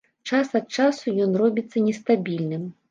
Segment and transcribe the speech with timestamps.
[0.29, 2.69] Час ад часу ён робіцца нестабільным.